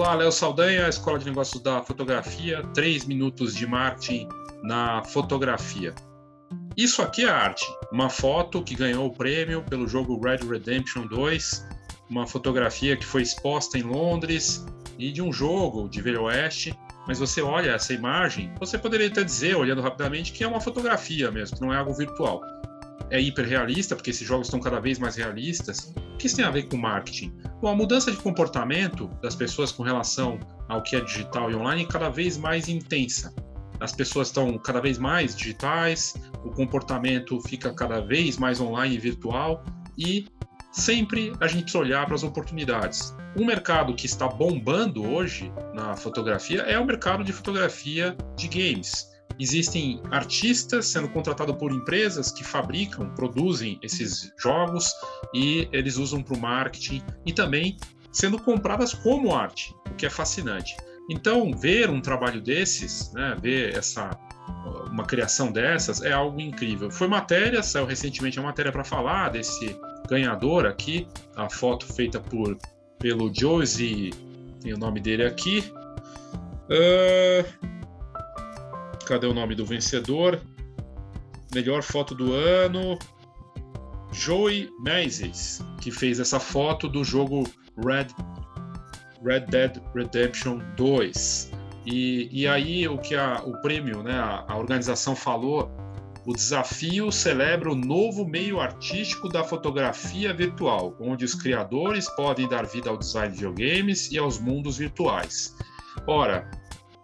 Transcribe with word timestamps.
Olá, 0.00 0.14
Léo 0.14 0.32
Saldanha, 0.32 0.88
Escola 0.88 1.18
de 1.18 1.26
Negócios 1.26 1.62
da 1.62 1.82
Fotografia, 1.82 2.66
3 2.72 3.04
minutos 3.04 3.54
de 3.54 3.66
marketing 3.66 4.26
na 4.62 5.04
fotografia. 5.04 5.94
Isso 6.74 7.02
aqui 7.02 7.26
é 7.26 7.28
arte, 7.28 7.66
uma 7.92 8.08
foto 8.08 8.62
que 8.62 8.74
ganhou 8.74 9.08
o 9.08 9.12
prêmio 9.12 9.62
pelo 9.62 9.86
jogo 9.86 10.18
Red 10.18 10.38
Redemption 10.38 11.06
2, 11.06 11.66
uma 12.08 12.26
fotografia 12.26 12.96
que 12.96 13.04
foi 13.04 13.20
exposta 13.20 13.76
em 13.76 13.82
Londres 13.82 14.64
e 14.98 15.12
de 15.12 15.20
um 15.20 15.30
jogo 15.30 15.86
de 15.86 16.00
Velho 16.00 16.22
Oeste, 16.22 16.74
mas 17.06 17.18
você 17.18 17.42
olha 17.42 17.72
essa 17.72 17.92
imagem, 17.92 18.50
você 18.58 18.78
poderia 18.78 19.08
até 19.08 19.22
dizer, 19.22 19.54
olhando 19.54 19.82
rapidamente, 19.82 20.32
que 20.32 20.42
é 20.42 20.48
uma 20.48 20.62
fotografia 20.62 21.30
mesmo, 21.30 21.58
que 21.58 21.62
não 21.62 21.74
é 21.74 21.76
algo 21.76 21.92
virtual. 21.92 22.40
É 23.10 23.20
hiperrealista, 23.20 23.94
porque 23.94 24.08
esses 24.08 24.26
jogos 24.26 24.46
estão 24.46 24.60
cada 24.60 24.80
vez 24.80 24.98
mais 24.98 25.16
realistas. 25.16 25.92
O 26.14 26.16
que 26.16 26.26
isso 26.26 26.36
tem 26.36 26.44
a 26.46 26.50
ver 26.50 26.70
com 26.70 26.78
marketing? 26.78 27.49
Bom, 27.60 27.68
a 27.68 27.76
mudança 27.76 28.10
de 28.10 28.16
comportamento 28.16 29.06
das 29.20 29.34
pessoas 29.34 29.70
com 29.70 29.82
relação 29.82 30.40
ao 30.66 30.82
que 30.82 30.96
é 30.96 31.00
digital 31.00 31.50
e 31.50 31.54
online 31.54 31.82
é 31.82 31.86
cada 31.86 32.08
vez 32.08 32.38
mais 32.38 32.70
intensa. 32.70 33.34
As 33.78 33.92
pessoas 33.92 34.28
estão 34.28 34.56
cada 34.56 34.80
vez 34.80 34.96
mais 34.96 35.36
digitais, 35.36 36.14
o 36.42 36.50
comportamento 36.50 37.38
fica 37.42 37.70
cada 37.74 38.00
vez 38.00 38.38
mais 38.38 38.62
online 38.62 38.94
e 38.94 38.98
virtual 38.98 39.62
e 39.98 40.26
sempre 40.72 41.34
a 41.38 41.46
gente 41.46 41.64
precisa 41.64 41.82
olhar 41.82 42.06
para 42.06 42.14
as 42.14 42.22
oportunidades. 42.22 43.14
Um 43.36 43.44
mercado 43.44 43.94
que 43.94 44.06
está 44.06 44.26
bombando 44.26 45.06
hoje 45.06 45.52
na 45.74 45.94
fotografia 45.96 46.62
é 46.62 46.78
o 46.78 46.84
mercado 46.86 47.22
de 47.22 47.32
fotografia 47.32 48.16
de 48.36 48.48
games. 48.48 49.06
Existem 49.40 50.02
artistas 50.10 50.86
sendo 50.86 51.08
contratados 51.08 51.56
por 51.56 51.72
empresas 51.72 52.30
que 52.30 52.44
fabricam, 52.44 53.08
produzem 53.14 53.78
esses 53.82 54.30
jogos 54.38 54.92
e 55.34 55.66
eles 55.72 55.96
usam 55.96 56.22
para 56.22 56.36
o 56.36 56.38
marketing 56.38 57.02
e 57.24 57.32
também 57.32 57.78
sendo 58.12 58.38
compradas 58.38 58.92
como 58.92 59.34
arte, 59.34 59.74
o 59.90 59.94
que 59.94 60.04
é 60.04 60.10
fascinante. 60.10 60.76
Então, 61.08 61.56
ver 61.56 61.88
um 61.88 62.00
trabalho 62.00 62.40
desses, 62.40 63.10
né, 63.14 63.34
ver 63.40 63.76
essa 63.76 64.10
uma 64.90 65.04
criação 65.04 65.50
dessas 65.50 66.02
é 66.02 66.12
algo 66.12 66.40
incrível. 66.40 66.90
Foi 66.90 67.08
matéria, 67.08 67.62
saiu 67.62 67.86
recentemente 67.86 68.38
a 68.38 68.42
matéria 68.42 68.70
para 68.70 68.84
falar 68.84 69.30
desse 69.30 69.76
ganhador 70.08 70.66
aqui, 70.66 71.06
a 71.36 71.48
foto 71.48 71.86
feita 71.86 72.20
por 72.20 72.58
pelo 72.98 73.32
Josie, 73.32 74.10
tem 74.60 74.74
o 74.74 74.78
nome 74.78 75.00
dele 75.00 75.24
aqui. 75.24 75.64
Uh, 76.68 77.69
cadê 79.10 79.26
o 79.26 79.34
nome 79.34 79.56
do 79.56 79.66
vencedor? 79.66 80.40
Melhor 81.52 81.82
foto 81.82 82.14
do 82.14 82.32
ano. 82.32 82.96
Joey 84.12 84.70
Mazes, 84.78 85.60
que 85.80 85.90
fez 85.90 86.20
essa 86.20 86.38
foto 86.38 86.88
do 86.88 87.02
jogo 87.02 87.42
Red, 87.84 88.06
Red 89.24 89.46
Dead 89.46 89.82
Redemption 89.96 90.60
2. 90.76 91.50
E, 91.86 92.28
e 92.30 92.46
aí 92.46 92.86
o 92.86 92.98
que 92.98 93.16
a, 93.16 93.42
o 93.44 93.60
prêmio, 93.62 94.00
né, 94.02 94.14
a, 94.14 94.44
a 94.46 94.56
organização 94.56 95.16
falou 95.16 95.68
o 96.26 96.34
desafio 96.34 97.10
celebra 97.10 97.72
o 97.72 97.74
novo 97.74 98.26
meio 98.26 98.60
artístico 98.60 99.28
da 99.28 99.42
fotografia 99.42 100.34
virtual, 100.34 100.94
onde 101.00 101.24
os 101.24 101.34
criadores 101.34 102.08
podem 102.14 102.46
dar 102.46 102.66
vida 102.66 102.90
ao 102.90 102.98
design 102.98 103.32
de 103.32 103.38
videogames 103.38 104.12
e 104.12 104.18
aos 104.18 104.38
mundos 104.38 104.76
virtuais. 104.76 105.56
Ora, 106.06 106.48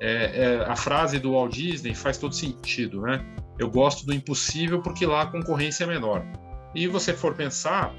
é, 0.01 0.45
é, 0.45 0.65
a 0.67 0.77
frase 0.77 1.19
do 1.19 1.33
Walt 1.33 1.53
Disney 1.53 1.95
faz 1.95 2.19
todo 2.19 2.35
sentido, 2.35 3.03
né? 3.03 3.25
Eu 3.59 3.71
gosto 3.71 4.05
do 4.05 4.13
impossível 4.13 4.83
porque 4.83 5.07
lá 5.07 5.23
a 5.23 5.27
concorrência 5.27 5.85
é 5.85 5.87
menor. 5.87 6.25
E 6.75 6.87
você 6.87 7.15
for 7.15 7.35
pensar, 7.35 7.95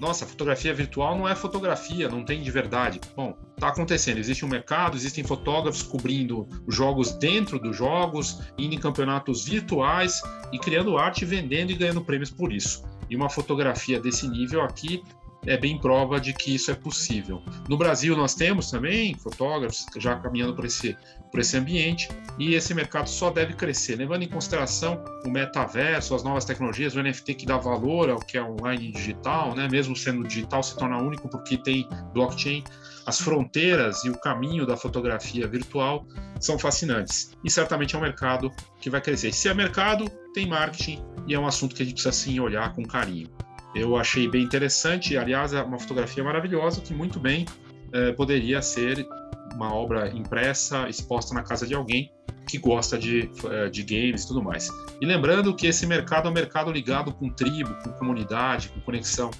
nossa, 0.00 0.26
fotografia 0.26 0.74
virtual 0.74 1.16
não 1.16 1.28
é 1.28 1.34
fotografia, 1.34 2.08
não 2.08 2.24
tem 2.24 2.42
de 2.42 2.50
verdade. 2.50 3.00
Bom, 3.14 3.36
está 3.54 3.68
acontecendo. 3.68 4.18
Existe 4.18 4.44
um 4.44 4.48
mercado, 4.48 4.96
existem 4.96 5.24
fotógrafos 5.24 5.82
cobrindo 5.82 6.48
jogos 6.68 7.12
dentro 7.12 7.58
dos 7.58 7.76
jogos, 7.76 8.40
indo 8.58 8.74
em 8.74 8.78
campeonatos 8.78 9.46
virtuais 9.46 10.20
e 10.52 10.58
criando 10.58 10.98
arte, 10.98 11.24
vendendo 11.24 11.70
e 11.70 11.74
ganhando 11.74 12.04
prêmios 12.04 12.30
por 12.30 12.52
isso. 12.52 12.82
E 13.08 13.16
uma 13.16 13.30
fotografia 13.30 14.00
desse 14.00 14.28
nível 14.28 14.62
aqui 14.62 15.02
é 15.46 15.56
bem 15.56 15.78
prova 15.78 16.20
de 16.20 16.32
que 16.32 16.54
isso 16.54 16.70
é 16.70 16.74
possível. 16.74 17.42
No 17.68 17.76
Brasil 17.76 18.16
nós 18.16 18.34
temos 18.34 18.70
também 18.70 19.14
fotógrafos 19.14 19.86
já 19.96 20.16
caminhando 20.16 20.54
por 20.54 20.64
esse, 20.64 20.96
por 21.30 21.40
esse 21.40 21.56
ambiente 21.56 22.08
e 22.38 22.54
esse 22.54 22.74
mercado 22.74 23.08
só 23.08 23.30
deve 23.30 23.54
crescer, 23.54 23.96
levando 23.96 24.22
em 24.22 24.28
consideração 24.28 25.02
o 25.24 25.30
metaverso, 25.30 26.14
as 26.14 26.22
novas 26.22 26.44
tecnologias, 26.44 26.94
o 26.94 27.02
NFT 27.02 27.34
que 27.34 27.46
dá 27.46 27.56
valor 27.56 28.10
ao 28.10 28.18
que 28.18 28.36
é 28.36 28.42
online 28.42 28.92
digital, 28.92 29.54
né? 29.54 29.68
mesmo 29.70 29.94
sendo 29.94 30.26
digital 30.26 30.62
se 30.62 30.76
torna 30.76 30.98
único 30.98 31.28
porque 31.28 31.56
tem 31.56 31.88
blockchain. 32.12 32.64
As 33.06 33.20
fronteiras 33.20 34.04
e 34.04 34.10
o 34.10 34.18
caminho 34.18 34.66
da 34.66 34.76
fotografia 34.76 35.46
virtual 35.46 36.04
são 36.40 36.58
fascinantes 36.58 37.30
e 37.44 37.50
certamente 37.50 37.94
é 37.94 37.98
um 37.98 38.02
mercado 38.02 38.50
que 38.80 38.90
vai 38.90 39.00
crescer. 39.00 39.32
Se 39.32 39.48
é 39.48 39.54
mercado, 39.54 40.10
tem 40.34 40.46
marketing 40.46 41.04
e 41.28 41.34
é 41.34 41.38
um 41.38 41.46
assunto 41.46 41.74
que 41.74 41.82
a 41.82 41.86
gente 41.86 41.94
precisa 41.94 42.12
sim 42.12 42.40
olhar 42.40 42.74
com 42.74 42.82
carinho 42.84 43.28
eu 43.76 43.96
achei 43.96 44.28
bem 44.28 44.42
interessante. 44.42 45.16
Aliás, 45.16 45.52
é 45.52 45.62
uma 45.62 45.78
fotografia 45.78 46.24
maravilhosa 46.24 46.80
que 46.80 46.94
muito 46.94 47.20
bem 47.20 47.44
é, 47.92 48.12
poderia 48.12 48.62
ser 48.62 49.06
uma 49.54 49.72
obra 49.72 50.08
impressa, 50.08 50.88
exposta 50.88 51.34
na 51.34 51.42
casa 51.42 51.66
de 51.66 51.74
alguém 51.74 52.10
que 52.46 52.58
gosta 52.58 52.96
de, 52.96 53.30
é, 53.50 53.68
de 53.68 53.82
games 53.82 54.24
e 54.24 54.28
tudo 54.28 54.42
mais. 54.42 54.70
E 55.00 55.06
lembrando 55.06 55.54
que 55.54 55.66
esse 55.66 55.86
mercado 55.86 56.28
é 56.28 56.30
um 56.30 56.34
mercado 56.34 56.70
ligado 56.70 57.12
com 57.12 57.28
tribo, 57.28 57.74
com 57.82 57.90
comunidade, 57.92 58.68
com 58.68 58.80
conexão, 58.80 59.30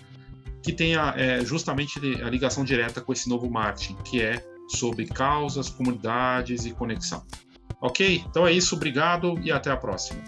que 0.62 0.72
tem 0.72 0.97
a, 0.97 1.14
é, 1.16 1.44
justamente 1.44 1.98
a 2.22 2.28
ligação 2.28 2.64
direta 2.64 3.00
com 3.00 3.12
esse 3.12 3.28
novo 3.28 3.48
marketing, 3.48 3.94
que 4.04 4.20
é 4.20 4.44
sobre 4.68 5.06
causas, 5.06 5.70
comunidades 5.70 6.66
e 6.66 6.72
conexão. 6.72 7.24
Ok? 7.80 8.24
Então 8.28 8.47
é 8.47 8.53
isso, 8.53 8.74
obrigado 8.74 9.38
e 9.42 9.53
até 9.53 9.70
a 9.70 9.76
próxima. 9.76 10.20